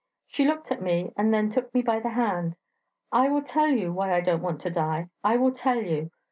She 0.25 0.47
looked 0.47 0.71
at 0.71 0.81
me, 0.81 1.13
and 1.15 1.31
then 1.31 1.51
took 1.51 1.71
me 1.75 1.83
by 1.83 1.99
the 1.99 2.09
hand. 2.09 2.55
'I 3.11 3.29
will 3.29 3.43
tell 3.43 3.67
you 3.69 3.93
why 3.93 4.15
I 4.15 4.21
don't 4.21 4.41
want 4.41 4.59
to 4.61 4.71
die: 4.71 5.09
I 5.23 5.37
will 5.37 5.51
tell 5.51 5.77
you... 5.79 6.09